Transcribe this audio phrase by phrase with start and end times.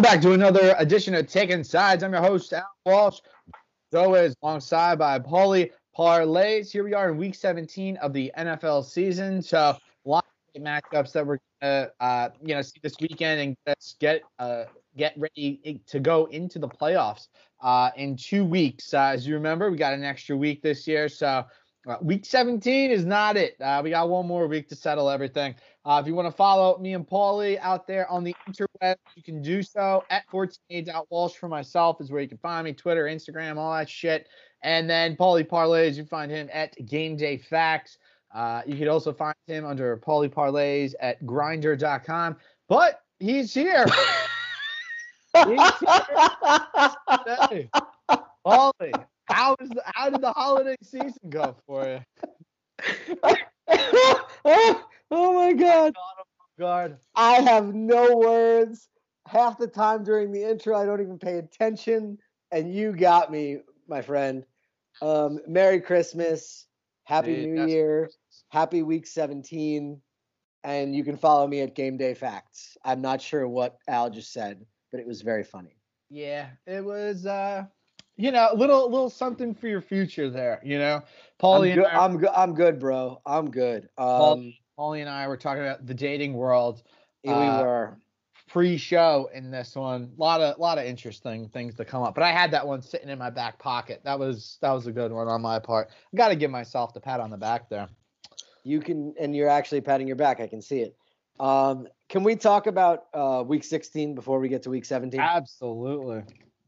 [0.00, 2.02] Welcome back to another edition of Taking Sides.
[2.02, 3.18] I'm your host, Al Walsh.
[3.92, 6.72] As always, alongside by Paulie Parlays.
[6.72, 9.42] Here we are in week 17 of the NFL season.
[9.42, 10.24] So, a lot
[10.56, 14.64] of matchups that we're going to, uh, you know, see this weekend and get uh,
[14.96, 17.28] get ready to go into the playoffs
[17.60, 18.94] uh, in two weeks.
[18.94, 21.10] Uh, as you remember, we got an extra week this year.
[21.10, 21.44] So,
[21.86, 23.56] uh, week 17 is not it.
[23.60, 25.54] Uh, we got one more week to settle everything.
[25.84, 29.22] Uh, if you want to follow me and Paulie out there on the interweb, you
[29.22, 33.56] can do so at 14a.walsh for myself is where you can find me, Twitter, Instagram,
[33.56, 34.28] all that shit.
[34.62, 37.96] And then Paulie Parlays, you find him at Game Day Facts.
[38.34, 42.36] Uh, you can also find him under Paulie Parlays at grinder.com.
[42.68, 43.86] But he's here.
[45.34, 47.68] he's here.
[48.46, 53.16] Paulie, how is the, how did the holiday season go for you?
[53.22, 53.36] oh,
[55.10, 55.94] oh my god.
[56.58, 56.98] God.
[57.14, 58.88] I have no words.
[59.26, 62.18] Half the time during the intro, I don't even pay attention.
[62.50, 64.44] And you got me, my friend.
[65.00, 66.66] Um, Merry Christmas.
[67.04, 68.10] Happy Dude, New Year.
[68.50, 70.00] Happy week 17.
[70.62, 72.76] And you can follow me at Game Day Facts.
[72.84, 75.76] I'm not sure what Al just said, but it was very funny.
[76.10, 77.64] Yeah, it was uh
[78.20, 81.02] you know, a little little something for your future there, you know.
[81.42, 82.30] Paulie I'm and good, I, I'm good.
[82.36, 83.20] I'm good, bro.
[83.24, 83.88] I'm good.
[83.96, 86.82] Um, Paulie and I were talking about the dating world
[87.22, 87.96] here uh, we were.
[88.48, 90.12] pre-show in this one.
[90.16, 92.14] A lot of lot of interesting things to come up.
[92.14, 94.02] But I had that one sitting in my back pocket.
[94.04, 95.88] That was that was a good one on my part.
[96.12, 97.88] I got to give myself the pat on the back there.
[98.62, 100.38] You can, and you're actually patting your back.
[100.40, 100.94] I can see it.
[101.38, 105.18] Um, can we talk about uh, week 16 before we get to week 17?
[105.18, 106.22] Absolutely.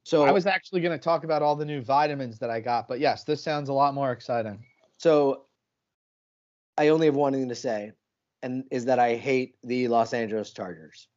[0.05, 2.89] So I was actually going to talk about all the new vitamins that I got,
[2.89, 4.65] but yes, this sounds a lot more exciting.
[4.99, 5.47] So
[6.77, 7.93] I only have one thing to say,
[8.43, 11.09] and is that I hate the Los Angeles Chargers.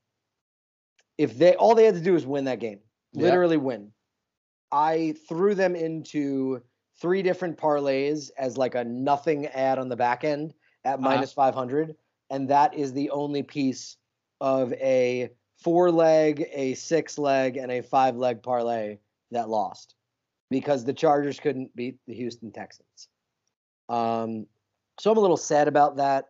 [1.17, 2.79] If they all they had to do was win that game,
[3.13, 3.21] Yeah.
[3.21, 3.91] literally win.
[4.71, 6.61] I threw them into
[6.99, 11.09] three different parlays as like a nothing add on the back end at Uh-huh.
[11.09, 11.95] minus 500,
[12.29, 13.97] and that is the only piece
[14.41, 18.97] of a four leg, a six leg, and a five leg parlay
[19.31, 19.95] that lost
[20.49, 23.07] because the Chargers couldn't beat the Houston Texans.
[23.89, 24.45] Um,
[24.99, 26.25] so I'm a little sad about that.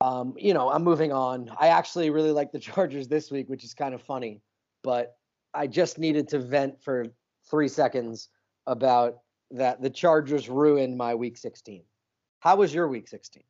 [0.00, 1.50] Um, you know, I'm moving on.
[1.58, 4.40] I actually really like the Chargers this week, which is kind of funny,
[4.82, 5.16] but
[5.54, 7.06] I just needed to vent for
[7.48, 8.28] three seconds
[8.66, 9.18] about
[9.50, 11.82] that the Chargers ruined my week 16.
[12.40, 13.42] How was your week 16?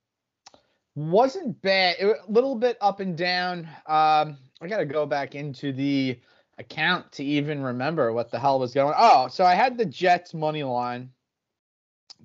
[0.96, 1.96] wasn't bad.
[2.00, 3.68] A little bit up and down.
[3.86, 6.18] Um, I got to go back into the
[6.58, 8.94] account to even remember what the hell was going.
[8.96, 11.10] Oh, so I had the Jets money line.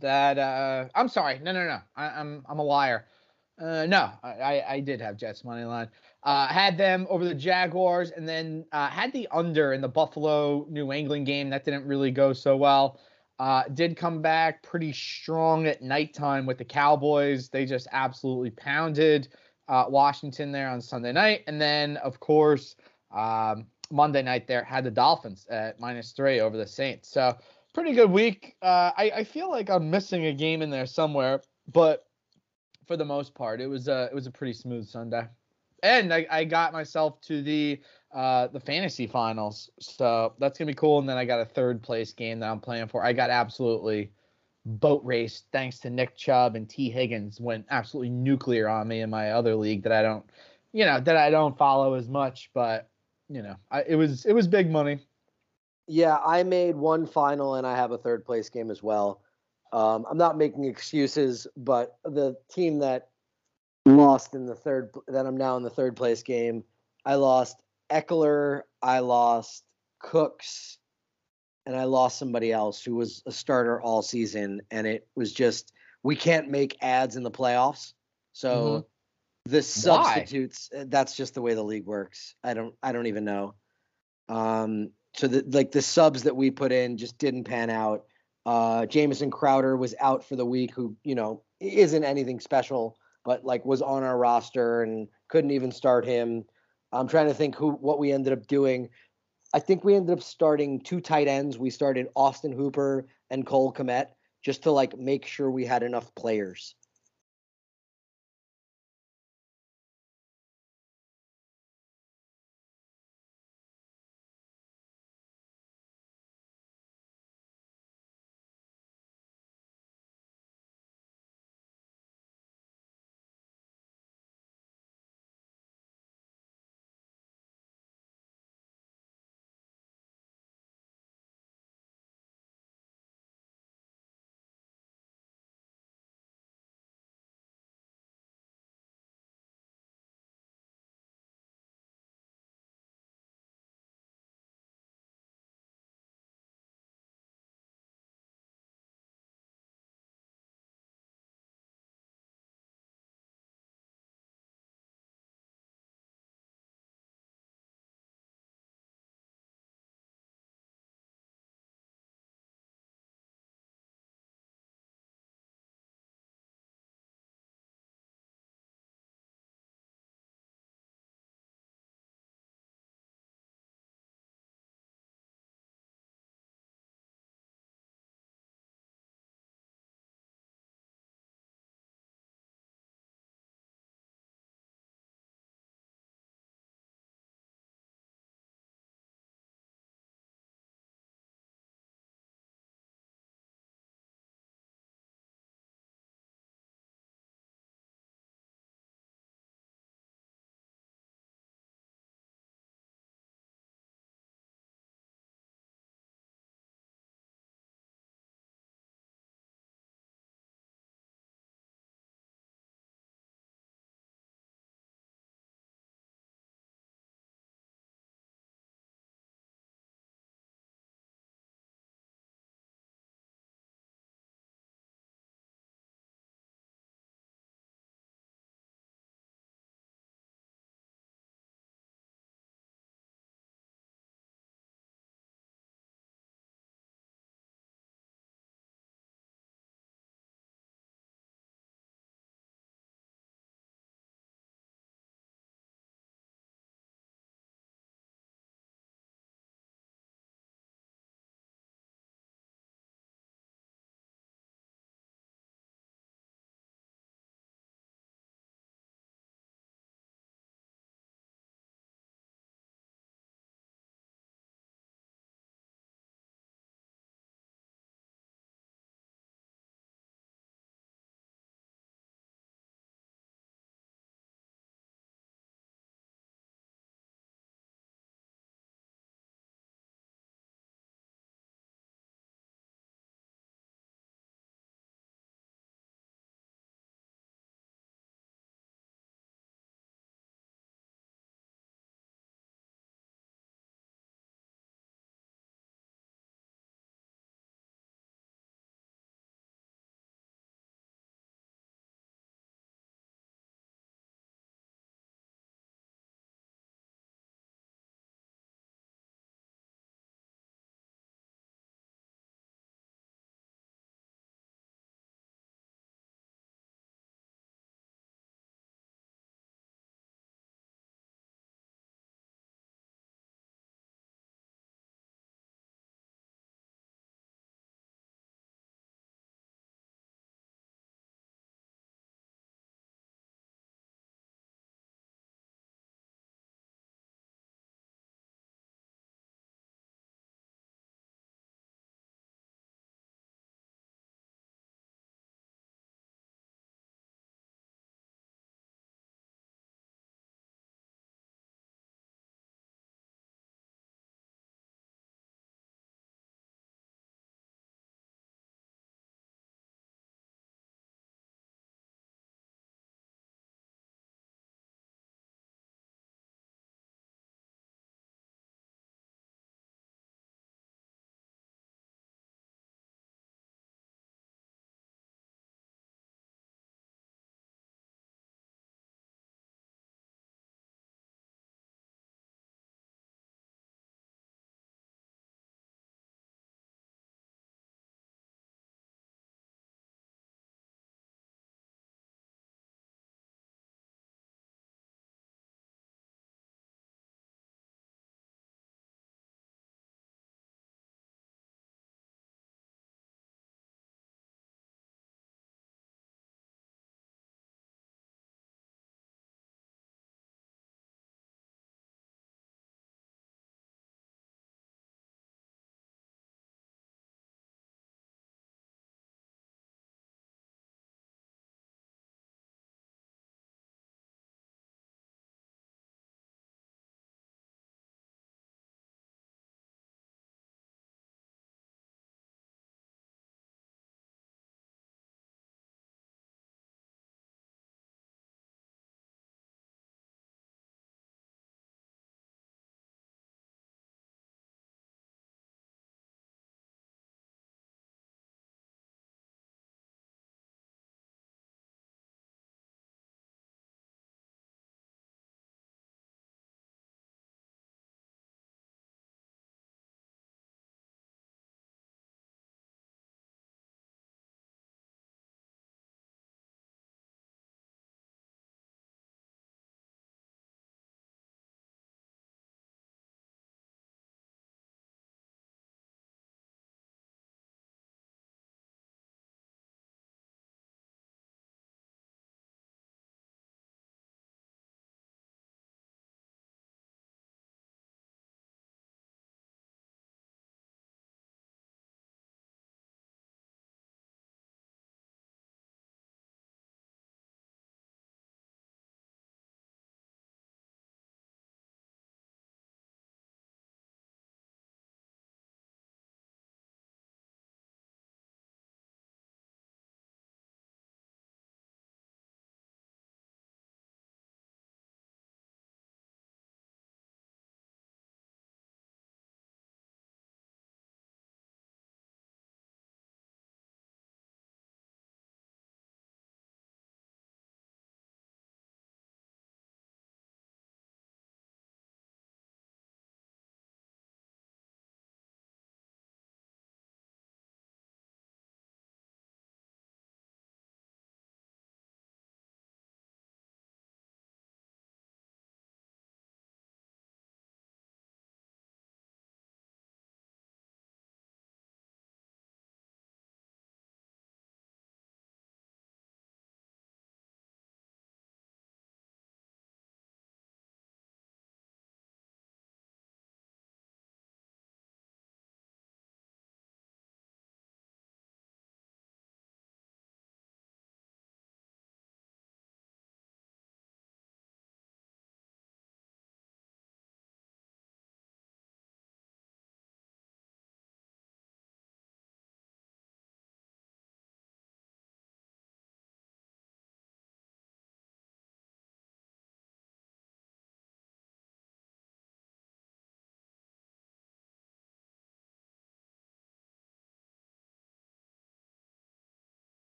[0.00, 1.40] That uh, I'm sorry.
[1.42, 1.80] No, no, no.
[1.96, 3.06] I, I'm I'm a liar.
[3.60, 5.88] Uh, no, I, I I did have Jets money line.
[6.22, 10.66] Uh, had them over the Jaguars, and then uh, had the under in the Buffalo
[10.68, 11.48] New England game.
[11.50, 13.00] That didn't really go so well.
[13.38, 17.48] Uh, did come back pretty strong at nighttime with the Cowboys.
[17.48, 19.28] They just absolutely pounded
[19.68, 21.44] uh, Washington there on Sunday night.
[21.46, 22.76] And then, of course,
[23.10, 27.08] um, Monday night there had the Dolphins at minus three over the Saints.
[27.08, 27.36] So,
[27.74, 28.56] pretty good week.
[28.62, 31.42] Uh, I, I feel like I'm missing a game in there somewhere,
[31.72, 32.06] but
[32.86, 35.26] for the most part, it was a, it was a pretty smooth Sunday.
[35.82, 37.80] And I, I got myself to the
[38.12, 39.70] uh, the fantasy finals.
[39.78, 40.98] So that's gonna be cool.
[40.98, 43.04] And then I got a third place game that I'm playing for.
[43.04, 44.10] I got absolutely
[44.64, 49.10] boat race thanks to Nick Chubb and Tee Higgins went absolutely nuclear on me in
[49.10, 50.24] my other league that I don't,
[50.72, 52.50] you know, that I don't follow as much.
[52.54, 52.88] But
[53.28, 55.00] you know, I, it was it was big money.
[55.86, 59.22] Yeah, I made one final and I have a third place game as well.
[59.72, 63.08] Um, I'm not making excuses, but the team that
[63.86, 66.64] lost in the third, that I'm now in the third place game,
[67.04, 67.56] I lost
[67.90, 69.64] Ekeler, I lost
[70.00, 70.77] Cooks,
[71.68, 74.62] and I lost somebody else who was a starter all season.
[74.70, 77.92] And it was just, we can't make adds in the playoffs.
[78.32, 78.86] So
[79.44, 82.34] the substitutes, uh, that's just the way the league works.
[82.42, 83.54] I don't, I don't even know.
[84.30, 88.04] Um, so the like the subs that we put in just didn't pan out.
[88.46, 93.44] Uh, Jamison Crowder was out for the week, who you know isn't anything special, but
[93.44, 96.44] like was on our roster and couldn't even start him.
[96.92, 98.88] I'm trying to think who what we ended up doing.
[99.54, 101.58] I think we ended up starting two tight ends.
[101.58, 104.08] We started Austin Hooper and Cole Kmet
[104.42, 106.74] just to like make sure we had enough players.